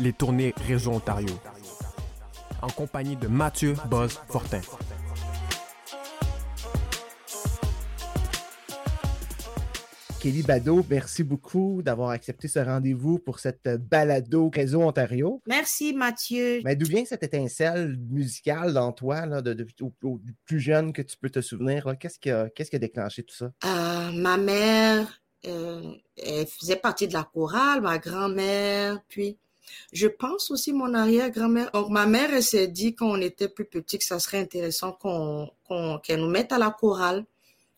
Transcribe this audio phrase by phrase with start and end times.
[0.00, 1.34] les tournées Réseau Ontario.
[2.62, 4.60] En compagnie de Mathieu Boz Fortin.
[10.20, 15.40] Kelly Bado, merci beaucoup d'avoir accepté ce rendez-vous pour cette balado Réseau Ontario.
[15.46, 16.62] Merci Mathieu.
[16.64, 19.66] Mais d'où vient cette étincelle musicale dans toi, là, de,
[20.44, 21.94] plus jeune que tu peux te souvenir?
[22.00, 23.52] Qu'est-ce qui, a, qu'est-ce qui a déclenché tout ça?
[23.64, 29.38] Euh, ma mère, euh, elle faisait partie de la chorale, ma grand-mère, puis
[29.92, 31.70] je pense aussi mon arrière-grand-mère.
[31.72, 35.50] Donc, ma mère, s'est dit quand on était plus petit que ça serait intéressant qu'on,
[36.02, 37.24] qu'elle nous mette à la chorale.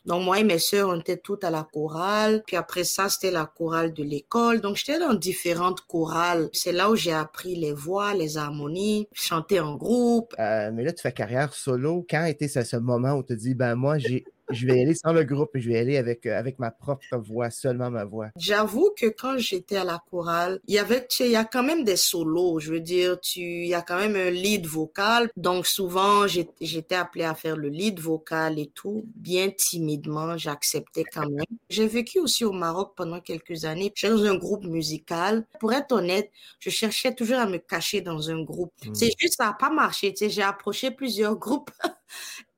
[0.04, 2.42] Donc, moi et mes sœurs, on était toutes à la chorale.
[2.46, 4.60] Puis après ça, c'était la chorale de l'école.
[4.60, 6.48] Donc, j'étais dans différentes chorales.
[6.52, 10.34] C'est là où j'ai appris les voix, les harmonies, chanter en groupe.
[10.38, 12.06] Euh, mais là, tu fais carrière solo.
[12.08, 14.82] Quand était ce, ce moment où tu te dis, ben moi, j'ai je vais y
[14.82, 17.90] aller sans le groupe je vais y aller avec, euh, avec ma propre voix, seulement
[17.90, 18.28] ma voix.
[18.36, 21.44] J'avoue que quand j'étais à la chorale, il y avait, tu sais, il y a
[21.44, 22.60] quand même des solos.
[22.60, 25.30] Je veux dire, tu, il y a quand même un lead vocal.
[25.36, 29.04] Donc souvent, j'étais appelée à faire le lead vocal et tout.
[29.14, 31.44] Bien timidement, j'acceptais quand même.
[31.68, 33.92] J'ai vécu aussi au Maroc pendant quelques années.
[33.94, 35.44] J'étais dans un groupe musical.
[35.60, 38.72] Pour être honnête, je cherchais toujours à me cacher dans un groupe.
[38.84, 38.94] Hmm.
[38.94, 40.12] C'est juste, ça n'a pas marché.
[40.12, 41.70] Tu sais, j'ai approché plusieurs groupes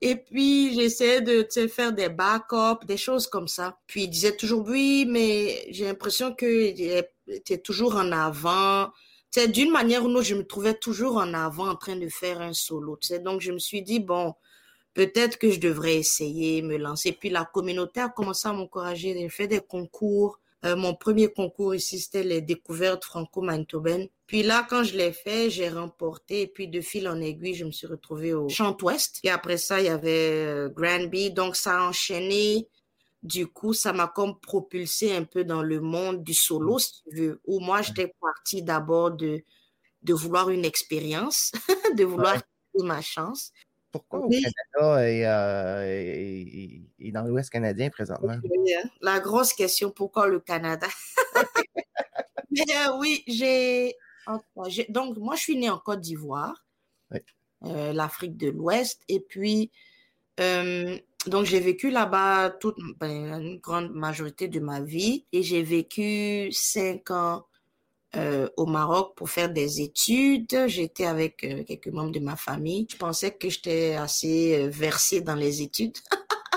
[0.02, 3.78] Et puis, j'essayais de faire des backups, des choses comme ça.
[3.86, 8.90] Puis, il disait toujours, oui, mais j'ai l'impression que tu es toujours en avant.
[9.30, 12.08] C'est d'une manière ou d'une autre, je me trouvais toujours en avant en train de
[12.08, 12.98] faire un solo.
[13.22, 14.34] Donc, je me suis dit, bon,
[14.94, 17.12] peut-être que je devrais essayer, me lancer.
[17.12, 19.14] Puis, la communauté a commencé à m'encourager.
[19.18, 24.08] J'ai fait des concours euh, mon premier concours ici, c'était les découvertes franco-manitobaines.
[24.26, 26.42] Puis là, quand je l'ai fait, j'ai remporté.
[26.42, 29.20] Et puis de fil en aiguille, je me suis retrouvée au Chant-Ouest.
[29.24, 31.30] Et après ça, il y avait euh, Granby.
[31.30, 32.68] Donc ça a enchaîné.
[33.22, 37.16] Du coup, ça m'a comme propulsé un peu dans le monde du solo, si tu
[37.16, 37.40] veux.
[37.46, 39.42] Où moi, j'étais partie d'abord de,
[40.02, 41.52] de vouloir une expérience,
[41.96, 42.36] de vouloir
[42.78, 43.52] ma chance.
[43.92, 48.32] Pourquoi au Canada euh, et, dans l'Ouest canadien présentement?
[48.32, 48.88] Hein.
[49.00, 50.86] La grosse question, pourquoi le Canada?
[52.50, 53.94] Mais euh, oui, j'ai...
[54.88, 56.64] Donc, moi, je suis née en Côte d'Ivoire,
[57.64, 59.70] euh, l'Afrique de l'Ouest, et puis,
[61.26, 66.50] donc, j'ai vécu là-bas toute ben, une grande majorité de ma vie, et j'ai vécu
[66.52, 67.44] cinq ans
[68.16, 70.66] euh, au Maroc pour faire des études.
[70.66, 72.88] J'étais avec euh, quelques membres de ma famille.
[72.90, 75.96] Je pensais que j'étais assez euh, versée dans les études.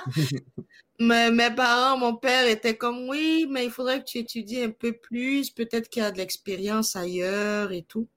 [0.99, 4.71] mais mes parents, mon père était comme oui, mais il faudrait que tu étudies un
[4.71, 5.51] peu plus.
[5.51, 8.07] Peut-être qu'il y a de l'expérience ailleurs et tout.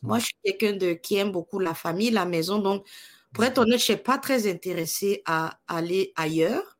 [0.00, 2.58] Moi, je suis quelqu'un de qui aime beaucoup la famille, la maison.
[2.58, 2.86] Donc,
[3.34, 6.78] pour être honnête, je suis pas très intéressée à aller ailleurs.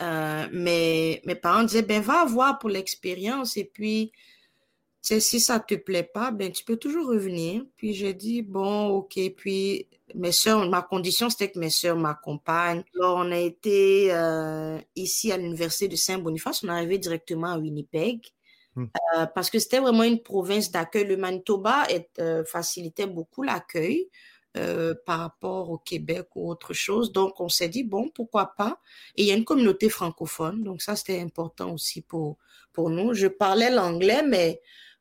[0.00, 4.10] mais mes parents disaient ben va voir pour l'expérience et puis
[5.02, 7.64] si ça te plaît pas, ben tu peux toujours revenir.
[7.76, 9.18] Puis j'ai dit bon, ok.
[9.36, 12.84] Puis mes soeurs, ma condition c'était que mes soeurs m'accompagnent.
[12.94, 16.62] Alors on a été euh, ici à l'université de Saint-Boniface.
[16.64, 18.26] On est arrivé directement à Winnipeg.
[18.76, 18.86] Hmm.
[19.16, 21.04] Euh, parce que c'était vraiment une province d'accueil.
[21.06, 21.86] Le Manitoba
[22.20, 24.08] euh, facilitait beaucoup l'accueil
[25.06, 27.12] par rapport au Québec ou autre chose.
[27.12, 28.80] Donc, on s'est dit, bon, pourquoi pas?
[29.14, 30.64] Et il y a une communauté francophone.
[30.64, 32.36] Donc, ça, c'était important aussi pour,
[32.72, 33.14] pour nous.
[33.14, 34.60] Je parlais l'anglais, mais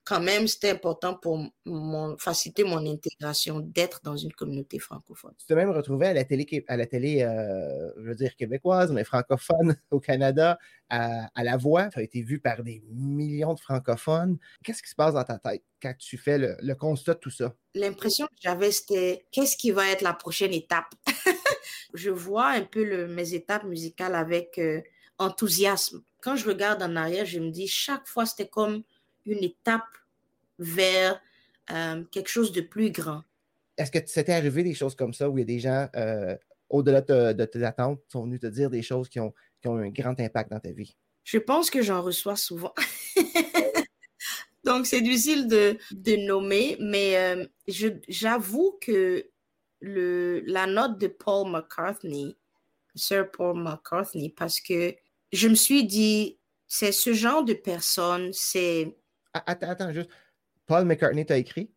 [0.10, 5.34] quand même, c'était important pour mon, faciliter mon intégration d'être dans une communauté francophone.
[5.38, 8.92] Tu t'es même retrouvé à la télé, à la télé euh, je veux dire québécoise,
[8.92, 10.58] mais francophone au Canada,
[10.90, 11.90] à, La Voix.
[11.90, 14.40] Tu as été vu par des millions de francophones.
[14.64, 17.54] Qu'est-ce qui se passe dans ta tête quand tu fais le, constat de tout ça?
[17.76, 20.92] L'impression que j'avais, c'était qu'est-ce qui va être la prochaine étape?
[21.94, 24.82] je vois un peu le, mes étapes musicales avec euh,
[25.20, 26.02] enthousiasme.
[26.20, 28.82] Quand je regarde en arrière, je me dis, chaque fois, c'était comme
[29.30, 29.88] une étape
[30.58, 31.22] vers
[31.72, 33.24] euh, quelque chose de plus grand.
[33.78, 36.36] Est-ce que c'était arrivé des choses comme ça où il y a des gens, euh,
[36.70, 39.90] au-delà de, tes attentes, sont venus te dire des choses qui ont, qui ont un
[39.90, 40.98] grand impact dans ta vie?
[41.24, 42.74] Je pense que j'en reçois souvent.
[44.66, 47.46] Donc, c'est difficile de, de nommer, mais euh,
[48.08, 49.26] j'avoue que
[49.80, 52.36] le, la note de Paul McCartney,
[52.96, 54.94] Sir Paul McCartney, parce que
[55.32, 58.96] je me suis dit, c'est ce genre de personne, c'est
[59.34, 60.10] attends, attends, juste.
[60.66, 61.72] Paul McCartney t'a écrit?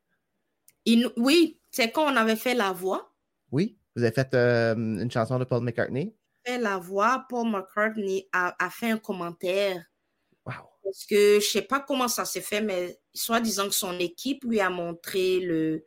[1.16, 3.14] oui, c'est quand on avait fait la voix.
[3.50, 6.14] Oui, vous avez fait euh, une chanson de Paul McCartney?
[6.44, 9.84] Fait la voix, Paul McCartney a, fait un commentaire.
[10.44, 10.54] Wow.
[10.82, 14.44] Parce que je sais pas comment ça s'est fait, mais soit disant que son équipe
[14.44, 15.87] lui a montré le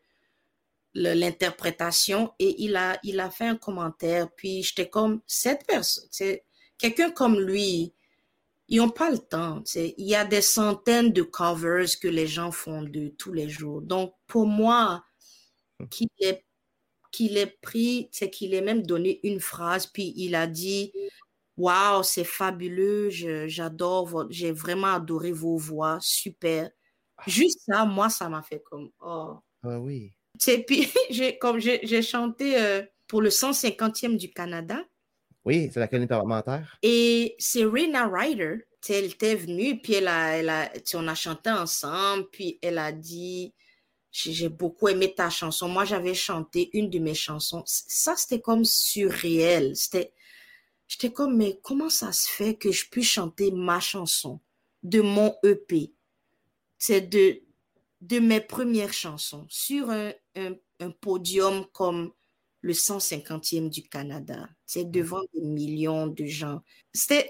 [0.96, 6.46] l'interprétation et il a il a fait un commentaire puis j'étais comme cette personne c'est
[6.78, 7.94] quelqu'un comme lui
[8.68, 9.64] ils n'ont pas le temps.
[9.76, 13.82] Il y a des centaines de covers que les gens font de tous les jours.
[13.82, 15.04] Donc, pour moi,
[15.80, 15.88] hmm.
[15.90, 16.44] qu'il ait,
[17.12, 20.92] qu'il ait pris, c'est qu'il ait même donné une phrase, puis il a dit
[21.58, 26.70] Waouh, c'est fabuleux, j'adore, j'ai vraiment adoré vos voix, super.
[27.18, 27.24] Ah.
[27.28, 29.38] Juste ça, moi, ça m'a fait comme Oh.
[29.64, 30.12] Ah oui.
[30.48, 30.90] Et puis,
[31.40, 34.84] comme j'ai chanté euh, pour le 150e du Canada,
[35.46, 36.78] oui, c'est la colline parlementaire.
[36.82, 42.28] Et Serena Ryder, elle était venue, puis elle a, elle a, on a chanté ensemble,
[42.32, 43.54] puis elle a dit,
[44.12, 45.68] j'ai beaucoup aimé ta chanson.
[45.68, 47.64] Moi, j'avais chanté une de mes chansons.
[47.66, 49.76] Ça, c'était comme surréel.
[49.76, 50.14] C'était,
[50.88, 54.40] j'étais comme, mais comment ça se fait que je puisse chanter ma chanson
[54.84, 55.94] de mon EP?
[56.78, 57.42] C'est de,
[58.02, 62.12] de mes premières chansons sur un, un podium comme
[62.66, 64.50] le 150e du Canada.
[64.66, 66.64] C'est devant des millions de gens.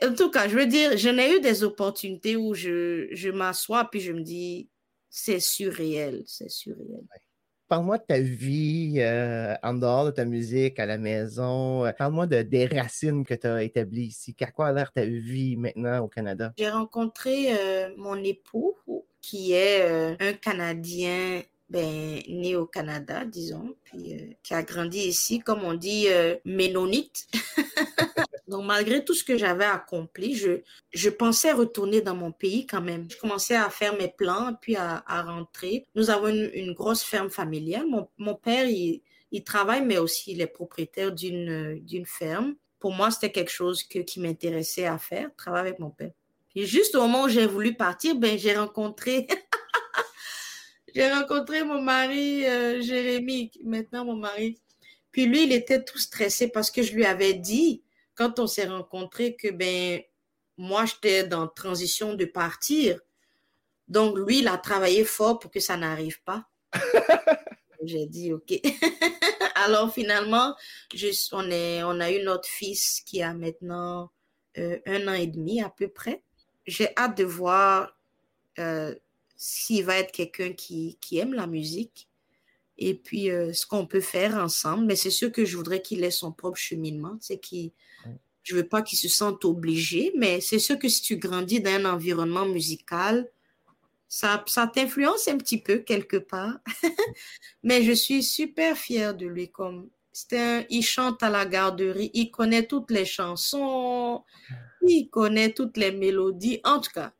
[0.02, 3.84] En tout cas, je veux dire, j'en ai eu des opportunités où je, je m'assois
[3.92, 4.70] puis je me dis,
[5.10, 7.04] c'est surréel, c'est surréel.
[7.68, 11.84] Parle-moi de ta vie euh, en dehors de ta musique, à la maison.
[11.98, 14.34] Parle-moi de, des racines que tu as établies ici.
[14.40, 16.54] À quoi a l'air ta vie maintenant au Canada?
[16.58, 18.78] J'ai rencontré euh, mon époux
[19.20, 25.00] qui est euh, un Canadien ben, né au Canada, disons, puis euh, qui a grandi
[25.00, 27.28] ici, comme on dit, euh, ménonite.
[28.48, 30.62] Donc, malgré tout ce que j'avais accompli, je,
[30.94, 33.08] je pensais retourner dans mon pays quand même.
[33.10, 35.86] Je commençais à faire mes plans, puis à, à rentrer.
[35.96, 37.88] Nous avons une, grosse ferme familiale.
[37.88, 39.02] Mon, mon père, il,
[39.32, 42.56] il, travaille, mais aussi il est propriétaire d'une, d'une ferme.
[42.80, 46.12] Pour moi, c'était quelque chose que, qui m'intéressait à faire, travailler avec mon père.
[46.56, 49.28] Et juste au moment où j'ai voulu partir, ben, j'ai rencontré
[50.96, 54.62] J'ai rencontré mon mari, euh, Jérémy, maintenant mon mari.
[55.12, 57.84] Puis lui, il était tout stressé parce que je lui avais dit,
[58.16, 60.02] quand on s'est rencontrés, que ben,
[60.58, 63.02] moi, j'étais dans transition de partir.
[63.90, 66.48] Donc, lui, il a travaillé fort pour que ça n'arrive pas.
[67.84, 68.54] J'ai dit, OK.
[69.56, 70.56] Alors, finalement,
[71.34, 74.12] on, est, on a eu notre fils qui a maintenant
[74.58, 76.24] euh, un an et demi à peu près.
[76.66, 77.98] J'ai hâte de voir
[78.60, 78.96] euh,
[79.36, 82.08] s'il va être quelqu'un qui, qui, aime la musique
[82.78, 84.86] et puis euh, ce qu'on peut faire ensemble.
[84.86, 87.18] Mais c'est sûr que je voudrais qu'il ait son propre cheminement.
[87.22, 87.74] C'est qui
[88.46, 91.72] je veux pas qu'il se sente obligé, mais c'est sûr que si tu grandis dans
[91.72, 93.28] un environnement musical,
[94.08, 96.60] ça, ça t'influence un petit peu quelque part.
[97.64, 99.50] mais je suis super fière de lui.
[99.50, 99.90] Comme
[100.32, 104.24] un, il chante à la garderie, il connaît toutes les chansons,
[104.88, 106.62] il connaît toutes les mélodies.
[106.64, 107.14] En tout cas,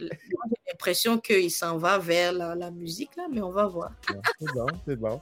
[0.00, 3.92] j'ai l'impression qu'il s'en va vers la, musique, là, mais on va voir.
[4.38, 5.20] c'est bon, c'est bon.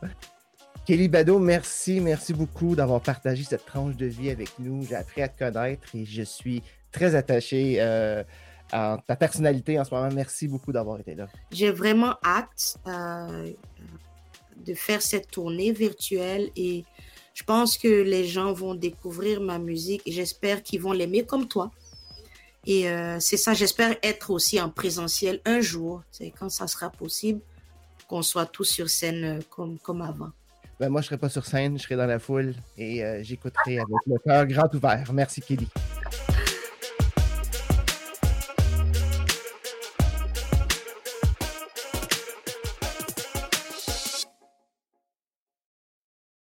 [0.86, 4.86] Kelly Bado, merci, merci beaucoup d'avoir partagé cette tranche de vie avec nous.
[4.88, 8.24] J'ai appris à te connaître et je suis très attaché euh,
[8.72, 10.08] à ta personnalité en ce moment.
[10.14, 11.26] Merci beaucoup d'avoir été là.
[11.50, 13.50] J'ai vraiment hâte euh,
[14.64, 16.84] de faire cette tournée virtuelle et
[17.34, 21.46] je pense que les gens vont découvrir ma musique et j'espère qu'ils vont l'aimer comme
[21.46, 21.70] toi.
[22.68, 26.02] Et euh, c'est ça, j'espère être aussi en présentiel un jour,
[26.38, 27.40] quand ça sera possible,
[28.06, 30.32] qu'on soit tous sur scène euh, comme, comme avant.
[30.78, 33.22] Ben moi, je ne serai pas sur scène, je serai dans la foule et euh,
[33.22, 35.10] j'écouterai avec le cœur grand ouvert.
[35.14, 35.66] Merci, Kelly.